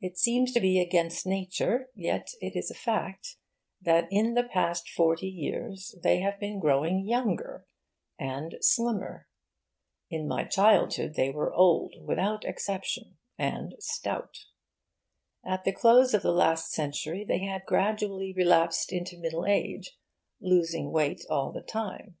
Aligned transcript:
It 0.00 0.16
seems 0.16 0.52
to 0.52 0.60
be 0.60 0.80
against 0.80 1.26
nature, 1.26 1.90
yet 1.94 2.28
it 2.40 2.56
is 2.56 2.70
a 2.70 2.74
fact, 2.74 3.36
that 3.82 4.08
in 4.10 4.32
the 4.32 4.44
past 4.44 4.88
forty 4.88 5.28
years 5.28 5.94
they 6.02 6.20
have 6.20 6.40
been 6.40 6.58
growing 6.58 7.06
younger; 7.06 7.66
and 8.18 8.56
slimmer. 8.62 9.28
In 10.08 10.26
my 10.26 10.44
childhood 10.44 11.12
they 11.14 11.28
were 11.30 11.52
old, 11.52 11.92
without 12.02 12.46
exception; 12.46 13.18
and 13.36 13.74
stout. 13.80 14.46
At 15.44 15.64
the 15.64 15.72
close 15.72 16.14
of 16.14 16.22
the 16.22 16.32
last 16.32 16.72
century 16.72 17.22
they 17.22 17.40
had 17.40 17.66
gradually 17.66 18.32
relapsed 18.32 18.90
into 18.90 19.18
middle 19.18 19.44
age, 19.44 19.94
losing 20.40 20.90
weight 20.90 21.22
all 21.28 21.52
the 21.52 21.60
time. 21.60 22.16